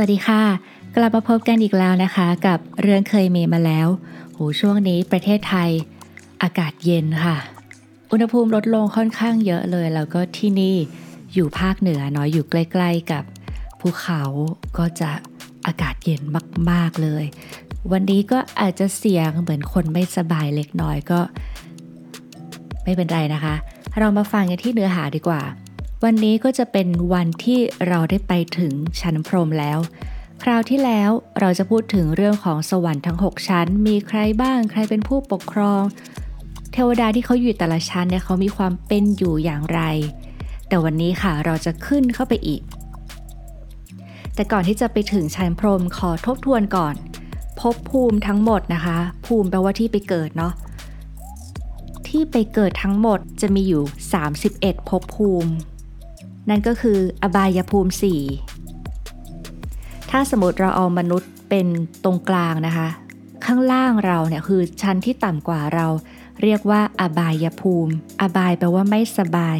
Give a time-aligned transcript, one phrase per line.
[0.00, 0.42] วัสดีค่ะ
[0.96, 3.88] กลับมาพบกันอีกแล้วนะคะ กับเรื่องเคยมีมาแล้ว
[4.34, 5.70] โหช่วงนี้ประเทศไทย
[6.42, 7.36] อากาศเย็นค่ะ
[8.10, 10.76] อุณหภูมิลดลงค่อนข้างเยอะเลย แล้วก็ที่นี่
[11.34, 13.24] อยู่ภาคเหนือเนาะอยู่ใกล้ ๆกับ
[13.80, 14.22] ภูเขา
[14.78, 15.10] ก็จะ
[15.66, 16.22] อากาศเย็น
[16.70, 17.24] มาก ๆเลย
[17.92, 21.20] วันนี้ก็อาจจะเสียงเหมือนคนไม่สบายเล็กน้อยก็
[22.84, 23.54] ไม่เป็นไรนะคะ
[23.98, 25.42] เรามาฟังกันที่เนื้อหาดีกว่า
[26.04, 29.78] วันนี้ก็จะเป็นวันที่เราได้ไปถึงชั้นพรหมแล้ว
[30.42, 35.82] คราวที่แล้วเราจะพูดถึงเรื่องของสวรรค์ทั้ง 6 ชั้น มีใครบ้างใครเป็นผู้ปกครอง
[36.72, 39.80] เทวดาที่เขาอยู่แต่ละชั้นเนี่ยเขามีความเป็นอยู่อย่างไร
[40.68, 42.62] แต่วันนี้ค่ะเราจะขึ้นเข้าไปอีก
[44.34, 46.94] แต่ก่อนที่จะไปถึงชั้นพรหมขอทบทวนก่อน
[47.60, 50.52] พบภูมิทั้งหมดนะคะ ภูมิแปลว่าที่ไปเกิดเนาะ
[52.08, 53.82] ที่ไปเกิดทั้งหมดจะมีอยู่
[54.36, 55.52] 31ภพภูมิ
[56.48, 57.92] นั่นก็คืออบายภูมิ
[59.00, 61.66] 4 ถ้าสมมติเราเอามนุษย์เป็น
[62.04, 62.88] ตรงกลางนะคะ
[63.44, 65.86] ข้างล่างเราเนี่ยคือชั้นที่ต่ำกว่าเรา
[66.42, 69.58] เรียกว่าอบายภูมิ อบายแปลว่าไม่สบาย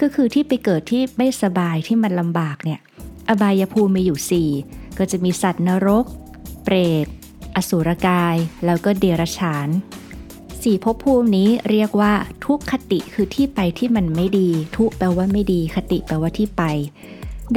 [0.00, 2.80] ก็คือที่ไปเกิดที่ไม่สบายที่มันลำบากเนี่ย
[3.28, 6.04] อบายภูมิมีอยู่ 4 ก็จะมีสัตว์นรก
[6.64, 7.06] เปรต
[7.56, 9.68] อสุรกาย แล้วก็เดรัจฉาน
[10.64, 12.12] สี่ภพภูมินี้เรียกว่า
[12.46, 16.62] ทุกขติคือที่ไปที่มันไม่ดี ทุแปลว่าไม่ดี คติแปลว่าที่ไป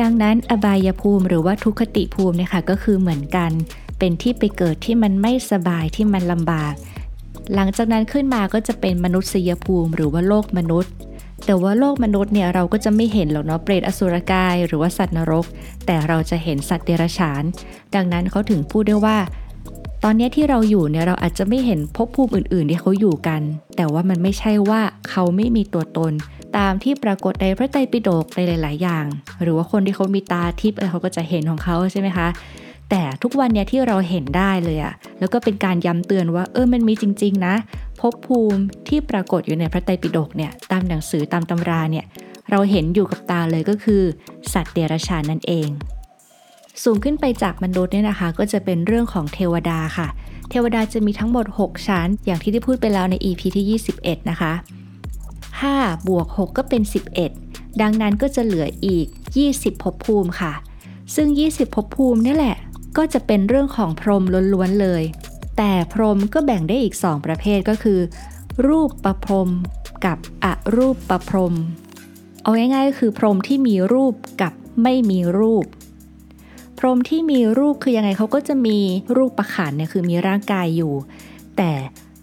[0.02, 3.52] ดังนั้นอบายภูมิหรือว่าทุกขติภูมินี่ยค่ะก็คือเหมือนกัน
[4.00, 6.74] เป็นที่ไปเกิดที่มันไม่สบายที่มันลำบาก
[7.56, 10.94] หลังจากนั้นขึ้นมาก็จะเป็นมนุษยภูมิ หรือว่าโลกมนุษย์
[11.46, 15.46] แต่ว่าโลกมนุษย์เนี่ยเราก็จะไม่เห็นหรอกเนาะเปรตอสุรกาย หรือว่าสัตว์นรก
[15.86, 17.44] แต่เราจะเห็นสัตว์เดรัจฉาน
[17.96, 19.18] ดังนั้นเขาถึงพูดได้ว่า
[20.06, 23.42] ตอนนี้ที่เราอยู่เนี่ยเราอาจจะไม่เห็นภพภูมิอื่น ๆ ที่เขาอยู่กัน
[23.76, 26.14] แต่ว่ามันไม่ใช่ว่าเขาไม่มีตัวตน
[26.58, 29.06] ตามที่ปรากฏในพระไตรปิฎกในหลาย ๆ อย่าง
[29.42, 32.28] หรือว่าคนที่เขามีตาทิพย์เขาก็จะเห็นของเขาใช่ไหมคะ
[32.90, 37.56] แต่ทุกวันเนี่ยที่เราเห็นได้เลยอะแล้วก็เป็นการย้ำเตือนว่าเออมันมีจริง ๆ นะ
[38.00, 42.06] ภพภูมิที่ปรากฏอยู่ในพระไตรปิฎกเนี่ยตามหนังสือตามตำราเนี่ย
[42.52, 44.02] เราเห็นอยู่กับตาเลยก็คือ
[44.54, 45.70] สัตว์เดรัจฉานนั่นเอง
[46.84, 50.08] สูงขึ้นไปจากมนุษย์เนี่ยนะคะ ก็จะเป็นเรื่องของเทวดาค่ะ
[50.50, 54.54] เทวดาจะมีทั้งหมด 6 ชั้น อย่างที่ได้พูดไปแล้วใน EP ที่ 21 นะคะ
[55.30, 56.82] 5บวก6ก็เป็น
[57.32, 59.06] 11 ดังนั้นก็จะเหลืออีก
[59.46, 60.54] 20ภพภูมิค่ะ
[61.16, 62.58] ซึ่ง 20ภพภูมินี่แหละ
[62.98, 65.04] ก็จะเป็นเรื่องของพรหมล้วนๆเลย
[65.58, 68.00] แต่พรหมก็แบ่งได้อีก 2 ประเภทก็คือ
[68.68, 69.50] รูปประพรม
[70.06, 71.56] กับอรูปประพรม
[72.42, 74.54] เอาง่ายๆก็คือพรหมที่มีรูปกับ
[74.84, 75.66] ไม่มีรูป
[76.84, 78.80] พรหมที่มีรูปคือยังไงเขาก็จะมี
[79.18, 80.94] รูปประขันเนี่ยคือมีร่างกายอยู่
[81.58, 81.72] แต่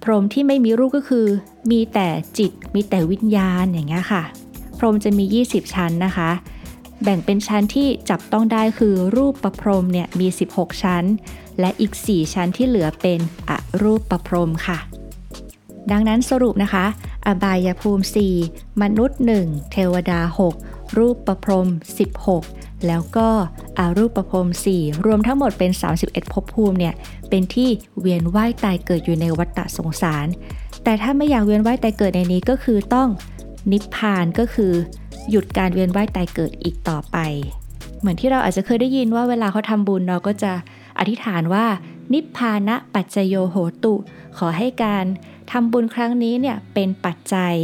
[0.02, 1.26] พรหมที่ไม่มีรูปก็คือ
[1.70, 2.08] มีแต่
[2.38, 4.22] จิตมีแต่วิญญาณอย่างเงี้ยค่ะ
[4.78, 6.30] พรหมจะมี 20 ชั้นนะคะ
[7.02, 11.04] แบ่งเป็นชั้นที่จับต้องได้คือรูปประพรมเนี่ยมี 16 ชั้น
[11.60, 13.50] และอีก 4 ชั้นที่เหลือเป็นอ
[13.82, 14.78] รูปประพรมค่ะ
[15.91, 16.84] ดังนั้นสรุปนะคะ
[17.26, 18.04] อบายภูมิ
[18.42, 20.20] 4 มนุษย์ 1 เทวดา
[20.58, 21.68] 6 รูปประพรม
[22.22, 23.28] 16 แล้วก็
[23.78, 25.71] อารูปประพรหม4รวมทั้งหมดเป็น
[26.03, 26.94] 31ภพภูมิเนี่ย
[27.31, 27.69] เป็นที่
[28.00, 30.27] เวียนว่ายตายเกิดอยู่ในวัฏฏะสงสาร
[30.84, 33.09] แต่ถ้าไม่อยากเวียนว่ายตายเกิดในนี้ก็คือต้อง
[33.72, 34.72] นิพพานก็คือ
[35.31, 37.16] หยุดการเวียนว่ายตายเกิดอีกต่อไป
[38.00, 40.53] เหมือนที่เราอาจจะเคยได้ยินว่าเวลาเขาทำบุญเราก็จะ
[40.99, 41.66] อธิษฐานว่า
[42.12, 43.95] นิพพานะปัจจโยโหตุ
[44.39, 45.05] ขอให้การ
[45.53, 47.55] ทำบุญครั้งนี้เนี่ยเป็นปัจจัย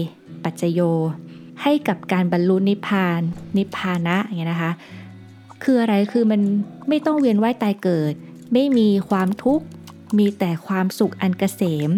[0.44, 0.80] ปัจจโย
[1.62, 3.20] ให้กับการบรรลุนิพพาน
[3.56, 4.72] นิพพานะอย่างเงี้ยนะคะ
[5.64, 6.40] คืออะไรคือมัน
[6.88, 8.14] ไม่ต้องเวียนว่ายตายเกิด
[8.52, 9.64] ไม่มีความทุกข์
[10.18, 11.90] มีแต่ความสุขอันเกษม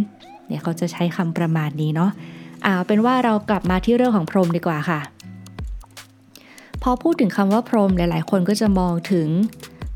[0.46, 2.10] เนี่ยเขาจะใช้คำประมาณนี้เนาะ
[2.62, 5.00] เอาเป็นว่าเรากลับมาที่เรื่องของพรหมดีกว่าค่ะ
[6.82, 9.28] พอพูดถึงคำว่าพรหมหลาย ๆ คนก็จะมองถึง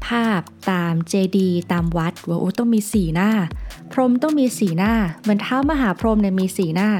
[0.06, 3.30] ภาพตามเจดีตามวัดว่าโอ้ต้องมีสีหน้า
[3.92, 6.90] พรหมต้องมีสีหน้าเหมือนเท้ามหาพรหมเนี่ยมีสีหน้า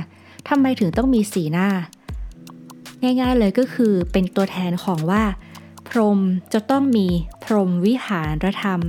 [0.48, 1.68] ทำไมถึงต้องมีสีหน้า
[3.02, 5.22] ง่าย ๆ เลยก็คือเป็นตัวแทนของว่า
[5.90, 6.18] พรหม
[6.52, 7.06] จะต้องมี
[7.44, 8.80] พรหมวิหารธรรม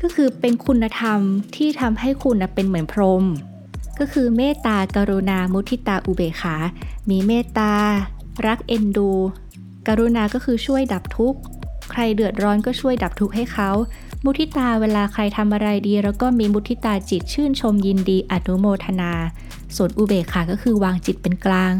[0.00, 1.20] ก็คือเป็นคุณธรรม
[1.56, 3.24] ที่ทำให้คุณเป็นเหมือนพรหม
[3.98, 6.56] ก็คือเมตตากรุณามุทิตาอุเบขา
[7.10, 7.72] มีเมตตา
[8.46, 9.10] รักเอ็นดู
[9.88, 11.40] กรุณาก็คือช่วยดับทุกข์
[11.90, 13.70] ใครเดือดร้อนก็ช่วยดับทุกข์ให้เขา
[14.24, 19.12] มุทิตาเวลาใครทำอะไรดี แล้วก็มีมุทิตาจิตชื่นชมยินดีอนุโมทนา
[19.76, 21.72] ส่วนอุเบกขาก็คือวางจิตเป็นกลาง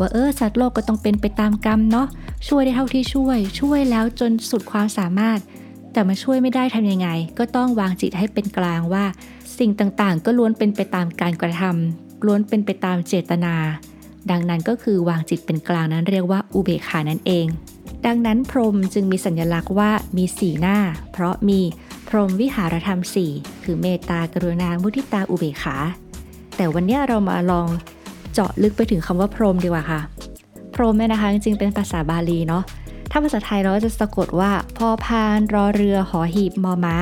[0.00, 2.06] ว่าเออสัตว์โลกก็ต้องเป็นไปตามกรรมเนาะ
[2.48, 5.38] ช่วยได้เท่าที่ช่วย ช่วยแล้วจนสุดความสามารถ
[5.92, 7.08] แต่มาช่วยไม่ได้ทำยังไง
[7.38, 9.04] ก็ต้องวางจิตให้เป็นกลางว่า
[9.58, 13.54] สิ่งต่างๆ ก็ล้วนเป็นไปตามการกระทำล้วนเป็นไปตามเจตนา
[14.30, 17.46] ดังนั้นก็คือวางจิตเป็นกลางนั้นเรียกว่าอุเบกขานั่นเอง
[18.06, 20.78] ดังนั้นพรหมจึงมีสัญลักษณ์ว่ามีสีหน้า
[21.12, 21.60] เพราะมี
[22.08, 23.30] พรหมวิหารธรรมสี่
[23.62, 25.76] คือเมตตากรุณามุทิตาอุเบกขา
[26.56, 27.68] แต่วันนี้เรามาลอง
[28.32, 30.00] เจาะลึกไปถึงคำว่าพรหมดีกว่าค่ะ
[30.74, 32.62] พรหมเนี่ยนะคะจริงๆเป็นภาษาบาลีเนาะ
[33.10, 36.96] ถ้าภาษาไทยเราจะสะกดว่าพอพานรอเรือหอหีบมอม้า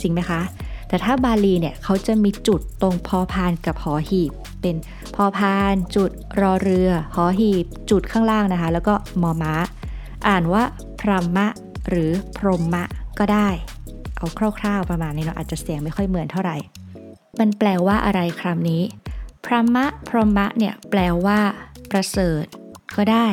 [0.00, 0.40] จริงไหมคะ
[0.88, 4.76] แต่ถ้าบาลีเนี่ยเขาจะมีจุดตรงพอพานกับหอหีบ เป็น
[5.14, 9.54] พอพานจุดรอเรือหอหีบ จุดข้างล่างนะคะ แล้วก็มอม้า
[10.28, 10.62] อ่านว่า
[11.00, 11.46] พรหมะ
[11.88, 12.84] หรือพรหมะ
[13.18, 13.48] ก็ได้
[14.16, 14.26] เอา
[14.60, 16.56] คร่าวๆประมาณนี้เนาะอาจจะเสียงไม่ค่อยเหมือนเท่าไหร่
[17.40, 18.82] มันแปลว่าอะไรคำนี้
[19.44, 21.40] พรหมะพรหมะเนี่ยแปลว่า
[21.90, 22.44] ประเสริฐ
[22.96, 23.28] ก็ได้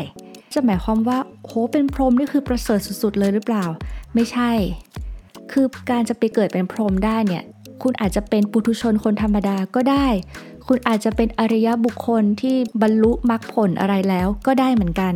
[0.53, 3.65] จะหมายความว่าโหเป็นพรหมนี่คือประเสริฐสุดๆเลยหรือเปล่า
[4.13, 4.51] ไม่ใช่
[5.51, 7.43] คือการจะไปเกิดเป็นพรหมได้เนี่ย
[7.81, 10.07] คุณอาจจะเป็นปุถุชนคนธรรมดาก็ได้
[10.67, 15.13] คุณอาจจะเป็นอริยบุคคลที่บรรลุมรรคผลอะไรแล้วก็ได้เหมือนกัน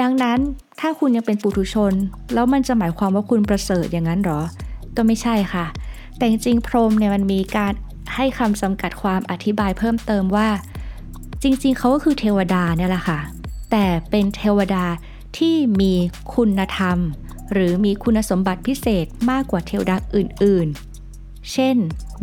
[0.00, 0.38] ดังนั้น
[0.80, 1.92] ถ้าคุณยังเป็นปุถุชน
[2.34, 4.40] แล้วมันจะหมายความว่าคุณประเสริฐอย่างนั้นหรอ
[4.96, 5.66] ก็ไม่ใช่ค่ะ
[6.16, 7.72] แต่จริงๆพรหมเนี่ยมันมีการ
[8.14, 10.48] ให้คำจำกัดความอธิบายเพิ่มเติมว่า
[11.42, 13.20] จริงๆ เขาก็คือเทวดาเนี่ยแหละค่ะ
[13.70, 14.84] แต่เป็นเทวดา
[15.38, 15.92] ที่มี
[16.34, 16.98] คุณธรรม
[17.52, 21.76] หรือมีคุณสมบัติพิเศษมากกว่าเทวดาอื่นๆ เช่น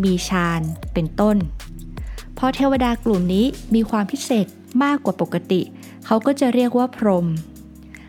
[0.03, 0.61] มีฌาน
[0.93, 1.37] เป็นต้น
[2.37, 3.45] พอเทวดากลุ่มนี้
[3.75, 4.45] มีความพิเศษ
[4.83, 5.61] มากกว่าปกติ
[6.05, 7.27] เขาก็จะเรียกว่าพรหม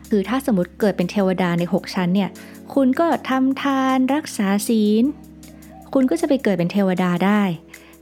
[0.08, 2.30] คือถ้าสมมติเกิดเป็นเทวดาใน 6 ชั้นเนี่ย
[2.74, 5.04] คุณก็ทำทานรักษาศีล
[5.92, 7.42] คุณก็จะไปเกิดเป็นเทวดาได้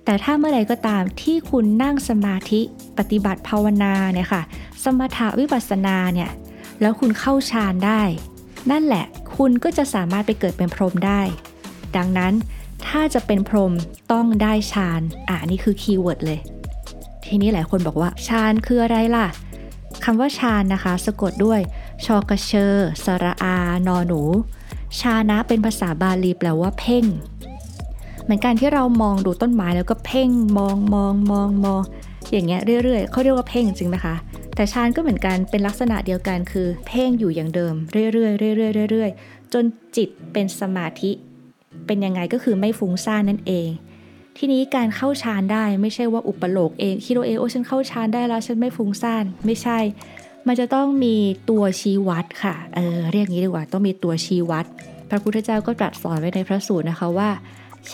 [0.04, 2.60] แต่ถ้าเมื่อใดก็ตามที่คุณนั่งสมาธิ
[2.98, 4.42] ปฏิบัติภาวนาเนี่ยค่ะ
[4.82, 6.30] สมถวิปัสสนาเนี่ย
[6.80, 8.02] แล้วคุณเข้าฌานได้
[8.70, 9.04] นั่นแหละ
[9.36, 11.20] คุณก็จะสามารถไปเกิดเป็นพรหมได้
[11.96, 12.32] ดังนั้น
[12.86, 13.72] ถ้าจะเป็นพรหม
[14.12, 16.40] ต้องได้ฌานอ่านี่คือ keyword เลย
[17.26, 19.26] ทีนี้หลายคนบอกว่าฌานคืออะไรล่ะ
[20.04, 21.60] คำว่าฌานนะคะ สะกดด้วย
[22.04, 23.56] ฌอกะเฌอสระอา
[23.86, 24.22] นอหนู
[25.00, 27.04] ฌานะเป็นภาษาบาลีแปลว่าเพ่ง
[28.30, 31.82] มือนกันที่เรามองดูต้นไม้แล้วก็เพ่งมองมองมองมอง
[32.32, 34.14] อย่างเงี้ยเรื่อยๆเขาเรียกว่าเพ่งจริงไหมคะ
[34.54, 39.64] แต่ฌานก็เหมือนกันเป็นลักษณะเดียวกันคือ เพ่งอยู่อย่างเดิม เรื่อยๆเรื่อยๆเรื่อยๆจน
[39.96, 41.10] จิตเป็นสมาธิ
[41.86, 43.68] เป็นยังไงก็คือไม่ฟุ้งซ่านนั่นเอง
[44.38, 49.78] ทีนี้การเข้าฌานได้ไม่ใช่ว่าอุปโลกเองคิดว่าเองโอ้ฉันเข้าฌานได้แล้วฉันไม่ฟุ้งซ่านไม่ใช่
[50.46, 51.16] มันจะต้องมี
[51.50, 54.66] ตัวชี้วัดค่ะเออเรียกงี้ดีกว่าต้องมีตัวชี้วัด
[55.08, 57.30] พระพุทธเจ้าก็ตรัสสอนไว้ในพระสูตรนะคะว่า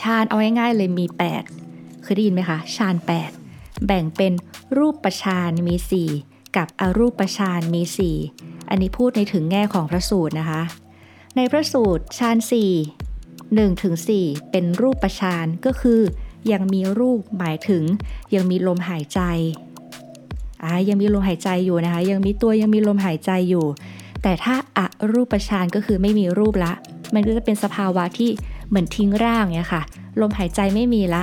[0.01, 1.07] ฌานเอาง่ายๆเลยมี
[1.55, 2.95] 8 เคยได้ยินไหมคะฌาน
[3.41, 4.33] 8 แบ่งเป็น
[4.79, 5.75] รูปประฌานมี
[6.15, 7.83] 4 กับอรูปประฌานมี
[8.27, 10.63] 4 อันนี้พูดในถึงแง่ของพระสูตรนะคะ
[11.37, 12.37] ในพระสูตรฌาน
[13.11, 16.01] 4 1ถึง4เป็นรูปประฌานก็คือ
[16.53, 17.83] ยังมีรูปหมายถึง
[18.35, 19.21] ยังมีลมหายใจ
[20.63, 23.67] อ่ายังมีลมหายใจอยู่นะคะ ยังมีตัวยังมีลมหายใจอยู่
[24.23, 26.73] แต่ถ้าอะรูปฌานก็คือไม่มีรูปละ
[27.15, 28.31] มันก็จะเป็นสภาวะที่
[28.69, 29.83] เหมือนทิ้งร่างเนี่ยค่ะ
[30.21, 31.23] ลมหายใจไม่มีละ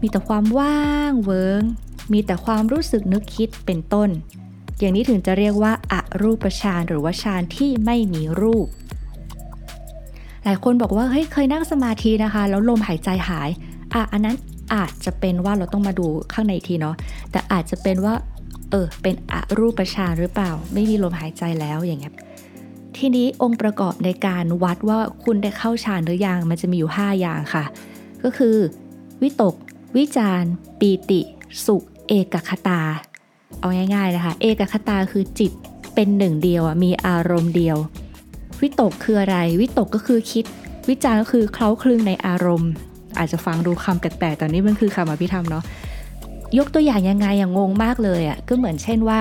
[0.00, 1.62] มีแต่ความว่างเวิง
[2.12, 4.08] มีแต่ความรู้สึกนึกคิดเป็นต้น
[4.78, 8.66] อย่างนี้ถึงจะเรียกว่าอะรูปฌานหรือว่าฌานที่ไม่มีรูป
[10.44, 13.50] หลายคนบอกว่าเฮ้ยเคยนั่งสมาธินะคะ แล้วลมหายใจหาย
[13.94, 14.36] อะอันนั้น
[14.74, 16.96] อาจจะเป็นว่าเราต้องมาดูข้างในทีเนาะ
[17.30, 18.14] แต่อาจจะเป็นว่า
[18.70, 22.14] เออเป็นอรูปฌานหรือเปล่า ไม่มีลมหายใจแล้วอย่างเงี้ย
[22.98, 27.64] ทีนี้องค์ประกอบในการวัดว่าคุณได้เข้าฌานหรือยังมันจะมีอยู่ 5 อย่างค่ะ
[28.22, 28.56] ก็คือ
[29.22, 29.54] วิตก
[29.96, 30.42] วิจาร
[30.80, 31.20] ปีติ
[31.66, 32.80] สุข เอกคตา
[33.58, 35.52] เอาง่ายๆนะคะเอกคตาคือจิต
[35.94, 37.76] เป็นหนึ่งเดียวมีอารมณ์เดียว
[38.62, 40.44] วิตกคืออะไร วิตกก็คือคิด
[40.88, 42.70] วิจารก็คือเคล้าคลึงในอารมณ์
[43.18, 45.64] อาจจะฟังดูคำแปลกๆแต่นี่มันคือคำอภิธรรมเนาะ
[46.58, 49.20] ยกตัวอย่างยังไงอย่างงงมากเลยอะ่ะก็เหมือนเช่นว่า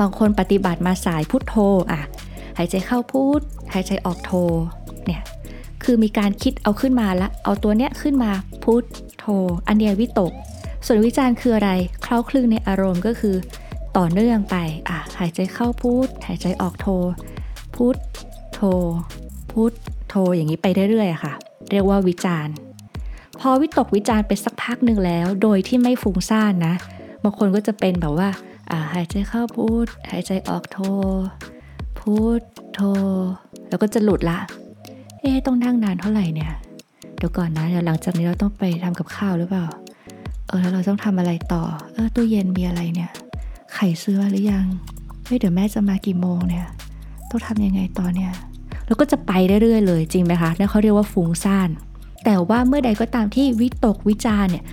[0.00, 1.56] บางคนปฏิบัติมาสายพุทโธ
[1.92, 3.40] อะายใจเข้าพุท
[3.72, 4.32] หายใจออกโธ
[5.06, 5.22] เนี่ย
[5.84, 8.30] คือมีการคิดเอาขึ้นมาละเอาตัวเนี้ยขึ้นมา
[8.64, 8.84] พุท
[9.18, 9.26] โธ
[9.68, 10.32] อันเนี้ยวิตก
[10.86, 11.70] ส่วนวิจารณ์คืออะไร
[12.02, 13.36] เคล้าคลึงในอารมณ์ก็คือ
[13.96, 14.56] ต่อเนื่องไป
[14.88, 16.86] อะหายใจเข้าพุทหายใจออกโธ
[17.74, 17.96] พุท
[18.54, 18.60] โธ
[19.52, 19.72] พุท
[20.08, 21.32] โธอย่างนี้ไปเรื่อยๆค่ะ
[21.70, 22.54] เรียกว่าวิจารณ์
[23.40, 26.74] พอวิตกวิจารณ์ไปสักพักหนึ่งแล้ว โดยที่ไม่ฟุ้งซ่านนะ
[27.22, 28.28] บางคนก็จะเป็นแบบว่า
[28.70, 30.78] อ่าหายใจเข้าพุทหายใจออกโธ
[32.00, 32.42] พุท
[32.72, 32.80] โธ
[33.68, 34.38] แล้วก็จะหลุดละ
[35.20, 36.52] เอ๊ต้องนั่งนานเท่าไหร่เนี่ย
[37.16, 39.66] เดี๋ยวก่อนนะเดี๋ยวหลังจากนี้เราต้องไปทำกับข้าวหรือเปล่า
[40.48, 41.62] เออแล้วเราต้องทำอะไรต่อ
[41.94, 43.10] เออตู้เย็นมีอะไรเนี่ย
[43.74, 44.66] ไข่ซื้อมาหรือยัง
[45.24, 46.66] เฮ้ยเดี๋ยวแม่จะมากี่โมงเนี่ย
[47.30, 48.32] ต้องทำยังไงต่อเนี่ย
[48.86, 51.68] แล้วก็จะไปเรื่อยๆเลยจริงไหมคะนั่นเขาเรียกว่าฟุ้งซ่าน
[52.24, 54.64] แต่ว่าเมื่อใดก็ตามที่วิตกวิจารเนี่ย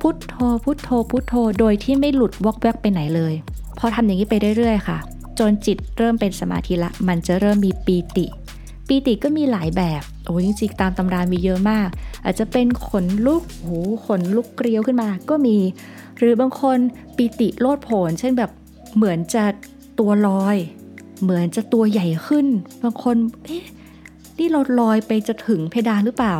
[0.00, 3.34] พุทโธพุทโธพุทโธ โดยที่ไม่หลุดวอกแวกไปไหนเลย
[3.78, 4.98] พอทำอย่างนี้ไปเรื่อยๆค่ะ
[5.38, 8.26] จนจิตเริ่มเป็นสมาธิละ มันจะเริ่มมีปีติ
[8.88, 11.88] ปีติก็มีหลายแบบโอ้ยจริงๆตามตำรามีเยอะมาก
[12.24, 15.56] อาจจะเป็นขนลุกโอ้ขนลุกเกลียวขึ้นมาก็มี
[16.18, 16.78] หรือบางคน
[17.16, 18.50] ปีติโลดโผนเช่นแบบ
[18.96, 19.44] เหมือนจะ
[19.98, 20.56] ตัวลอย
[21.22, 22.46] เหมือนจะตัวใหญ่ขึ้น
[22.82, 23.64] บางคนเอ๊ะ
[24.38, 26.34] นี่เราลอยไปจะถึงเพดานหรือเปล่า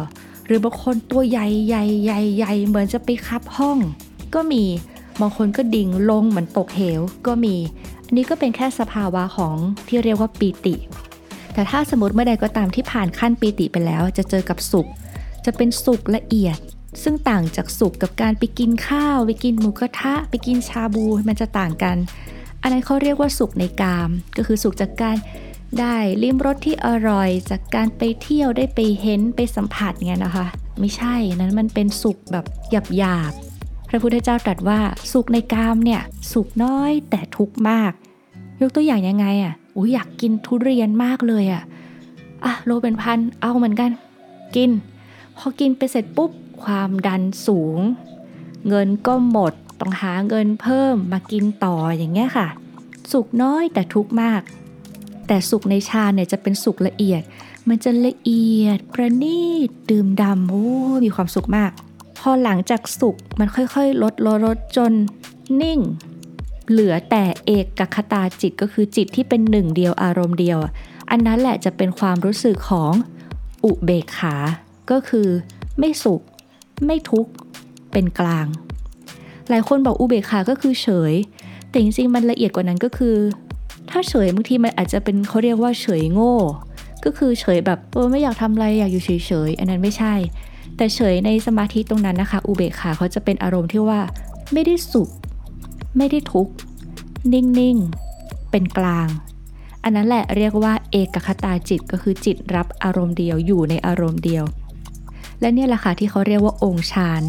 [0.46, 3.78] หรือบางคนตัวใหญ่ใหญ่ใหญ่ใหญ่เหมือนจะไปคับห้อง
[4.34, 4.64] ก็มี
[5.20, 7.54] บางคนก็ดิ่งลงเหมือนตกเหวก็มี
[8.06, 9.56] อันนี้ก็เป็นแค่สภาวะของ
[9.88, 10.74] ที่เรียกว่าปีติ
[11.54, 14.86] แต่ถ้าสมมติเมื่อใดก็ตามที่ผ่านขั้นปีติไปแล้ว จะเจอกับสุข
[15.44, 16.58] จะเป็นสุขละเอียด
[17.02, 21.96] ซึ่งต่างจากสุขกับการไปกินข้าว ไปกินหมูกระทะ ไปกินชาบูมันจะต่างกัน
[22.62, 25.16] อันนั้นเขาเรียกว่าสุขในกาม ก็คือสุขจากการ
[25.78, 30.46] ได้ลิ้มรสที่อร่อย จากการไปเที่ยวได้ไปเห็นไปสัมผัสเงี้ยนะคะ
[30.80, 33.32] ไม่ใช่นั้นมันเป็นสุขแบบหยาบหยาบ
[33.88, 34.80] พระพุทธเจ้าตรัสว่า
[35.12, 36.02] สุขในกามเนี่ย
[36.32, 37.92] สุขน้อยแต่ทุกข์มาก
[38.60, 41.62] ยกตัวอย่างยังไงอะโอ้อยากกินทุเรียนมากเลยอะ
[42.44, 43.90] อะโลเป็นพันเอาเหมือนกัน
[44.56, 44.70] กิน
[45.36, 46.30] พอกินไปเสร็จปุ๊บ
[46.62, 47.78] ความดันสูง
[48.68, 52.48] เงินก็หมดต้องหาเงินเพิ่มมากินต่ออย่างเงี้ยค่ะ
[53.12, 54.40] สุขน้อยแต่ทุกข์มาก
[55.26, 57.22] แต่สุขในชาเนี่ยจะเป็นสุขละเอียด
[57.68, 60.66] มันจะละเอียดประณีตดื่มดำโอ้
[61.04, 61.72] มีความสุขมาก
[62.20, 64.92] พอหลังจากสุขมันค่อยๆ ลดลดลดจน
[65.62, 65.80] นิ่ง
[66.70, 70.58] เหลือแต่เอกกคตาจิตก็คือจิตที่เป็นหนึ่งเดียวอารมณ์เดียว
[71.10, 72.92] อันนั้นแหละจะเป็นความรู้สึกของ
[73.64, 74.34] อุเบกขา
[74.90, 75.28] ก็คือ
[75.78, 76.20] ไม่สุข
[76.86, 77.30] ไม่ทุกข์
[77.92, 78.46] เป็นกลาง
[79.48, 81.14] หลายคนบอกอุเบกขาก็คือเฉย
[81.68, 83.16] แต่จริงๆมันละเอียดกว่านั้นก็คือ
[83.90, 86.36] ถ้าเฉยบางทีมันอาจจะเป็นเขาเรียกว่าเฉยโง่
[87.04, 89.10] ก็คือเฉยแบบเออไม่อยากทำอะไรอยากอยู่เฉ
[89.48, 90.14] ยๆ อันนั้นไม่ใช่
[90.76, 94.00] แต่เฉยในสมาธิตรงนั้นนะคะ อุเบกขาเขาจะเป็นอารมณ์ที่ว่า
[94.52, 95.10] ไม่ได้สุข
[95.96, 96.52] ไม่ได้ทุกข์
[97.32, 99.08] นิ่งๆ เป็นกลาง
[99.82, 104.44] อันนั้นแหละเรียกว่าเอกคตาจิตก็คือจิตรับอารมณ์เดียวอยู่ในอารมณ์เดียว
[105.40, 107.22] และเนี่ยแหละค่ะที่เขาเรียกว่าองค์ฌาน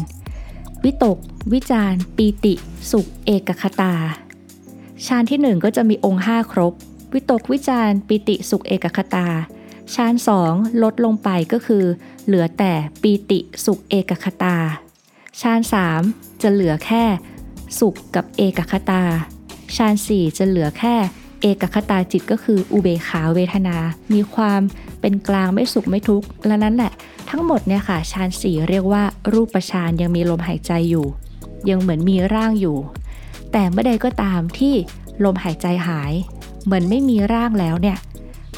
[0.84, 1.18] วิตก
[1.52, 2.54] วิจารปีติ
[2.90, 3.94] สุข เอกคตา
[5.06, 6.72] ฌานที่ 1 ก็จะมีองค์ 5 ครบ
[7.12, 9.26] วิตกวิจารปิติสุขเอกคตา
[9.94, 10.52] ฌานสอง
[10.82, 11.84] ลดลงไปก็คือ
[12.26, 14.56] เหลือแต่ปีติสุขเอกคตา
[15.40, 16.02] ฌานสาม
[16.42, 17.04] จะเหลือแค่
[17.78, 19.02] สุขกับเอกคตา
[19.76, 20.94] ฌานสี่จะเหลือแค่
[21.42, 23.76] เอกคตาจิตก็คืออุเบขาเวทนา
[24.12, 24.60] มีความ
[25.00, 26.92] เป็นกลางไม่สุขไม่ทุกข์และนั้นแหละ
[27.30, 29.02] ทั้งหมดเนี่ยค่ะฌานสี่เรียกว่า
[29.32, 31.06] รูปฌานยังมีลมหายใจอยู่
[31.70, 32.78] ยังเหมือนมีร่างอยู่
[33.52, 34.74] แต่เมื่อใดก็ตามที่
[35.24, 36.12] ลมหายใจหาย
[36.64, 37.96] เหมือนไม่มีร่างแล้วเนี่ย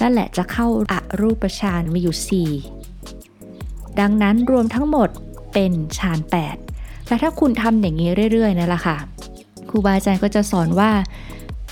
[0.00, 5.08] นั่นแหละจะเข้าอารูปฌานมีอยู่ 4 ดังนั้นรวมทั้งหมด
[5.52, 6.18] เป็นฌาน
[6.64, 8.96] 8และถ้าคุณทำอย่างนี้เรื่อยๆนั่นแหละค่ะ
[9.68, 10.90] ครูบาอาจารย์ก็จะสอนว่า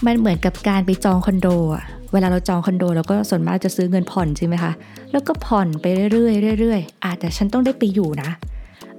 [0.06, 4.72] มันเหมือนกับการไปจองคอนโดอะเวลาเราจองคอนโดเราก็ส่วนมากจะซื้อเงินผ่อนใช่ไหมคะ
[5.12, 8.30] แล้วก็ผ่อนไปเรื่อยๆเรื่อยๆอาจแต่ฉันต้องได้ไปอยู่นะ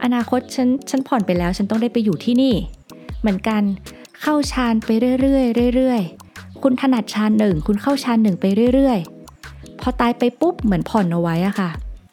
[0.03, 2.55] อนาคตฉันฉันผ่อนไปแล้วฉันต้องได้ไปอยู่ที่นี่
[3.21, 3.61] เหมือนกัน
[4.21, 4.89] เข้าฌานไป
[5.21, 9.18] เรื่อยๆเรื่อยๆคุณถนัดฌานหนึ่งคุณเข้าฌานหนึ่งไปเรื่อยๆ
[9.81, 11.69] พอตายไปปุ๊บเหมือนผ่อนเอาไว้อะค่ะ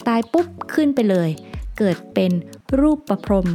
[0.08, 1.28] ตายปุ๊บขึ้นไปเลย
[1.78, 2.32] เกิดเป็น
[2.80, 3.48] รูปประพรม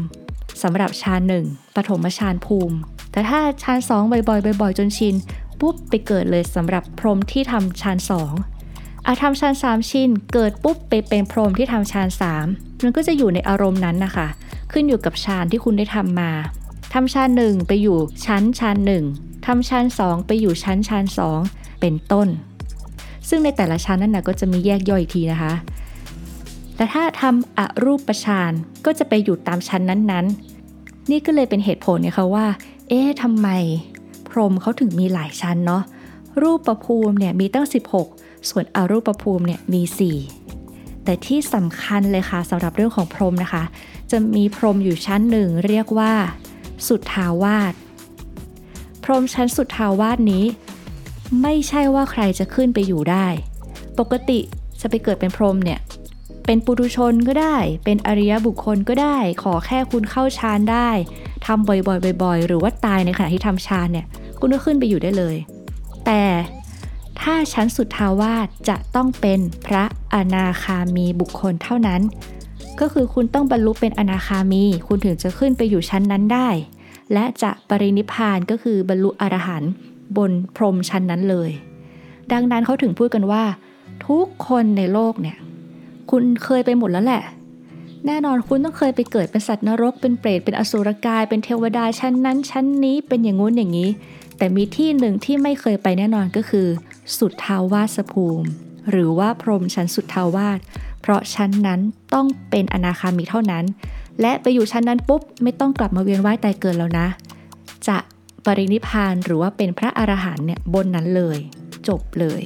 [0.64, 2.76] สำหรับฌาหนึ่งปฐมฌานภูมิ
[3.12, 5.16] แต่ถ้าฌานสองบ่อยๆบ่อยๆ จนชิน
[5.60, 8.34] ปุ๊บไปเกิดเลยสำหรับพรมที่ทำฌานสอง
[9.06, 12.46] อาทำฌานสามชินเกิดปุ๊บไปเป็นพรมที่ทำฌานสาม
[12.84, 14.28] มันก็จะอยู่ในอารมณ์นั้นนะคะ
[14.72, 16.32] ขึ้นอยู่กับฌานที่คุณได้ทำมา
[16.94, 19.04] ทำชั้นหนึ่งไปอยู่ชั้นชั้นหนึ่ง
[19.46, 21.40] ทำชั้นสองไปอยู่ชั้นชั้นสอง
[21.82, 22.28] เป็นต้น
[23.30, 25.54] ซึ่งในแต่ละชั้นนั้นนะก็จะมีแยกย่อยอีกทีนะคะ
[26.76, 28.52] แต่ถ้าทำอรูปฌาน
[28.86, 32.46] ก็จะไปอยู่ตามชั้นนั้นๆ นี่ก็เลยเป็นเหตุผลนี่ยค่ะว่า
[32.90, 33.48] เอ๊ะทำไม
[34.30, 35.84] พรมเขาถึงมีหลายชั้นเนาะ
[36.42, 37.68] รูปประภูมิเนี่ยมีตั้ง
[38.08, 39.82] 16 ส่วนอรูปประภูมิเนี่ยมี
[40.44, 43.64] 4 แต่ที่สำคัญเลยค่ะสำหรับเรื่องของพรมนะคะ
[44.12, 46.14] จะมีพรมอยู่ชั้นหนึ่งเรียกว่า
[46.88, 47.74] สุทธาวาส
[49.04, 50.44] พรมชั้นสุทธาวาสนี้
[51.42, 53.28] ไม่ใช่ว่าใครจะขึ้นไปอยู่ได้
[54.00, 54.40] ปกติ
[54.82, 55.80] จะไปเกิดเป็นพรหมเนี่ย
[56.46, 60.90] เป็นปุถุชนก็ได้ เป็นอริยบุคคลก็ได้ ขอแค่คุณเข้าฌานได้
[61.46, 64.06] ทำบ่อยๆบ่อยๆ หรือว่าตายในขณะที่ทำฌานเนี่ย
[64.40, 65.36] คุณก็ขึ้นไปอยู่ได้เลย
[66.06, 66.24] แต่
[67.22, 69.84] ถ้าชั้นสุดทาวาสจะต้องเป็นพระ
[70.14, 72.02] อนาคามีบุคคลเท่านั้น
[72.80, 76.50] ก็คือคุณต้องบรรลุเป็นอนาคามี คุณถึงจะขึ้นไปอยู่ชั้นนั้นได้
[77.14, 79.72] และจะปรินิพานก็คือบรรลุอรหันต์
[80.18, 81.52] บนพรมชั้นนั้นเลย
[82.32, 83.44] ดังนั้นเขาถึงพูดกันว่า
[84.08, 85.38] ทุกคนในโลกเนี่ย
[86.12, 87.24] คุณเคยไปหมดแล้วแหละ
[88.06, 93.90] แน่นอนคุณต้องเคยไปเกิดเป็นสัตว์นรก เป็นเปรตเป็นอสุรกาย เป็นเทวดาชั้นนั้นชั้นนี้เป็นอย่างงู้นอย่างนี้
[94.38, 96.68] แต่มีที่หนึ่งที่ไม่เคยไปแน่นอนก็คือ
[97.18, 98.48] สุดทาวาสภูมิ
[98.90, 100.60] หรือว่าพรมชั้นสุดทาวาส
[101.02, 101.80] เพราะชั้นนั้น
[102.14, 103.66] ต้องเป็นอนาคามีเท่านั้น
[104.22, 107.08] และไปอยู่ชั้นนั้นปุ๊บไม่ต้องกลับมาเวียนว่ายตายเกิดแล้วนะ
[107.88, 107.98] จะ
[108.46, 111.38] ปรินิพานหรือว่าเป็นพระอรหันต์เนี่ยบนนั้นเลย
[111.88, 112.42] จบเลย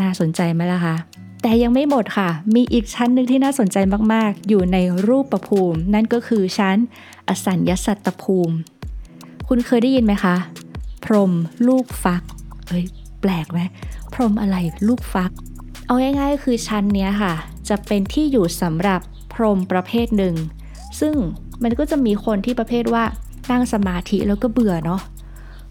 [0.00, 0.96] น่าสนใจไหมล่ะคะ
[1.42, 3.76] แต่ยังไม่หมดค่ะ มีอีกชั้นหนึ่งที่น่าสนใจ
[4.12, 4.76] มากๆ อยู่ใน
[5.08, 6.76] รูปประภูมิ นั่นก็คือชั้น
[7.28, 8.54] อสัญญสัตตภูมิ
[9.48, 10.36] คุณเคยได้ยินไหมคะ
[11.04, 11.32] พรม
[11.68, 12.22] ลูกฟัก
[12.66, 12.84] เอ้ย
[13.20, 13.60] แปลกไหม
[14.14, 14.56] พรมอะไร
[14.88, 15.30] ลูกฟัก
[15.86, 17.34] เอาง่ายๆคือชั้นเนี้ยค่ะ
[17.68, 19.00] จะเป็นที่อยู่สำหรับ
[19.32, 20.34] พรมประเภทหนึ่ง
[21.00, 21.14] ซึ่ง
[21.62, 23.04] มันก็จะมีคนที่ประเภทว่า
[23.50, 25.00] นั่งสมาธิแล้วก็เบื่อเนาะ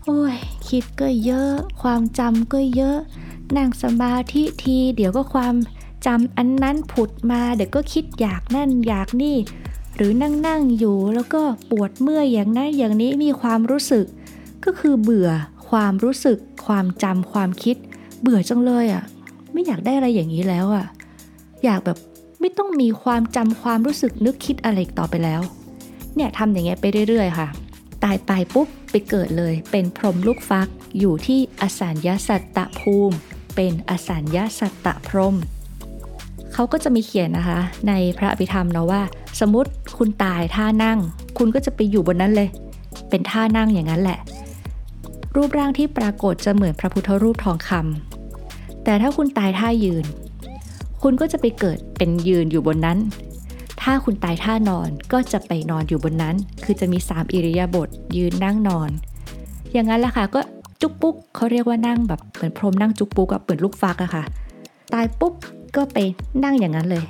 [0.06, 0.36] โอ้ย
[0.70, 2.98] คิดก็เยอะ ความจำก็เยอะ
[3.58, 5.56] นั่งสมาธิที เดี๋ยวก็ความ
[6.06, 9.38] จำอันนั้นผุดมา เดี๋ยวก็คิดอยากนั่นอยากนี่
[9.96, 14.06] หรือนั่งนั่งอยู่แล้วก็ปวดเมื่อยอย่างนั้นอย่างนี้มีความรู้สึก
[14.66, 15.30] ก็คือเบื่อ
[15.70, 17.76] ความรู้สึก ความจำความคิด
[18.22, 19.04] เบื่อจังเลยอะ่ะ
[19.52, 20.86] ไม่อยากได้อะไรอย่างนี้แล้วอะ่ะ
[21.66, 21.98] อยากแบบ
[22.40, 25.42] ไม่ต้องมีความจำความรู้สึกนึกคิดอะไรต่อไปแล้ว
[26.16, 27.48] เนี่ยทำอย่างเงี้ยไปเรื่อยๆค่ะ
[28.04, 30.68] ตายไปปุ๊บไปเกิดเลย เป็นพรหมลูกฟัก
[31.00, 33.18] อยู่ที่อสัญญาสัตตภูมิ
[33.56, 35.36] เป็นอสัญญาสัตตพรม
[36.54, 39.02] เขาก็จะมีเขียนนะคะ ในพระอภิธรรมเนาะว่า
[39.40, 41.00] สมมติคุณตายท่านั่ง
[41.38, 42.50] คุณก็จะไปอยู่บนนั้นเลย
[43.10, 44.20] เป็นท่านั่งอย่างนั้นแหละ
[45.36, 50.06] รูปร่างที่ปรากฏจะเหมือนพระพุทธรูปทองคำแต่ถ้าคุณตายท่ายืน
[51.04, 52.98] คุณก็จะไปเกิดเป็นยืนอยู่บนนั้น
[53.84, 58.90] ถ้าคุณตายท่านอนก็จะไปนอนอยู่บนนั้น คือจะมี 3 อิริยาบถยืนนั่งนอน
[59.74, 60.42] อย่างนั้นแหละค่ะก็
[60.82, 64.24] จุกปุ๊กเขาเรียกว่านั่งแบบเหมือนพรมนั่งจุกปุ๊กกับเปิดลูกฟักอะค่ะ
[64.94, 65.34] ตายปุ๊บ
[65.76, 65.98] ก็ไป
[66.44, 67.06] นั่งอย่างนั้นเลย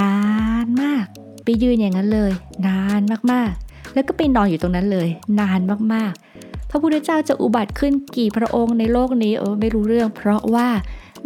[0.00, 0.16] นา
[0.64, 1.04] นมาก
[1.44, 2.32] ไปยืนอย่างนั้นเลย
[2.66, 3.00] นาน
[3.32, 5.08] มากๆ แล้วก็ไปนอนอยู่ตรงนั้นเลย
[5.40, 5.60] นาน
[5.94, 10.68] มากๆ พระพุทธเจ้าจะอุบัติขึ้นกี่พระองค์ในโลกนี้เออไม่รู้เรื่อง เพราะว่า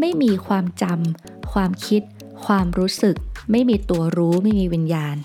[0.00, 2.02] ไม่มีความจำความคิด
[2.46, 3.16] ความรู้สึก
[3.50, 5.16] ไม่มีตัวรู้ไม่มีวิญญาณ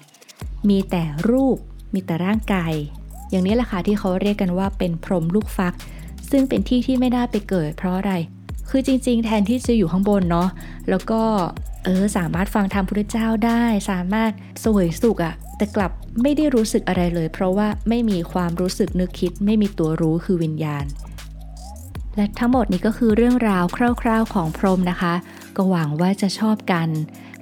[0.69, 1.57] มีแต่รูป
[1.93, 2.73] มีแต่ร่างกาย
[3.29, 5.73] อย่างนี้แหละค่ะที่เขาเรียกกันว่าเป็นพรมลูกฟัก
[6.31, 8.13] ซึ่งเป็นที่ที่ไม่ได้ไปเกิด เพราะอะไร
[8.69, 10.49] คือจริง ๆ แทนที่จะอยู่ข้างบนเนาะ
[10.89, 11.21] แล้วก็
[11.85, 14.31] เออสามารถฟังธรรมพุทธเจ้าได้ สามารถ
[14.63, 20.85] สวยสุขอะแต่กลับไม่ได้รู้สึกอะไรเลย เพราะว่าไม่มีความรู้สึกนึกคิด ไม่มีตัวรู้คือวิญญาณ
[22.15, 23.65] และทั้งหมดนี้ก็คือเรื่องราว
[24.01, 25.13] คร่าว ๆของพรมนะคะ
[25.55, 26.89] ก็หวังว่าจะชอบกัน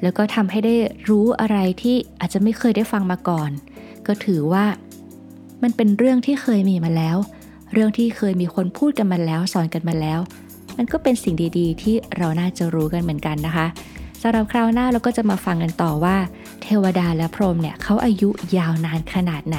[0.01, 0.75] แล้วก็ทำให้ได้
[1.09, 3.49] รู้อะไรที่อาจจะไม่เคยได้ฟังมาก่อน
[4.07, 4.65] ก็ถือว่า
[5.63, 7.17] มันเป็นเรื่องที่เคยมีมาแล้ว
[7.73, 10.19] เรื่องที่เคยมีคนพูดกันมาแล้วสอนกันมาแล้ว
[10.77, 13.67] มันก็เป็นสิ่งดีๆ ที่เราน่าจะรู้กันเหมือนกันนะคะ
[14.21, 16.17] สำหรับคราวหน้าเราก็จะมาฟังกันต่อว่า
[16.61, 19.57] เทวดาและพรหมเนี่ยเขาอายุยาวนานขนาดไหน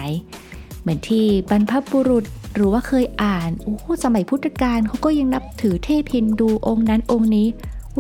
[0.81, 2.25] เหมือนที่บรรพบุรุษ
[2.55, 7.49] หรือว่าเคยอ่านโอ้สมัยพุทธกาลเขาก็ยังนับถือเทพฮินดูองค์นั้นองค์นี้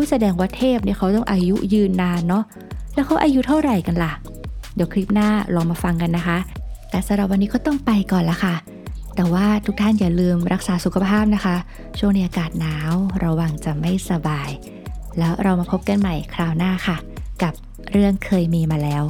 [0.00, 2.44] ผู้แสดงว่าเทพเนี่ยเขาต้องอายุยืนนานเนาะ
[2.94, 4.12] แล้วเขาอายุเท่าไหร่กันล่ะ
[4.74, 6.38] เดี๋ยวคลิปหน้าลองมาฟังกันนะคะ
[6.90, 8.54] แต่สำหรับวันนี้ก็ต้องไปก่อนละค่ะ
[9.16, 11.56] แต่ว่าทุกท่านอย่าลืมรักษาสุขภาพนะคะ
[11.98, 12.92] ช่วงนี้อากาศหนาว
[13.24, 14.50] ระวังจะไม่สบาย
[15.18, 16.96] แล้วเรามาพบกันใหม่คราวหน้าค่ะ
[17.42, 17.54] กับ
[17.90, 19.04] เรื่องเคยมีมาแล้ว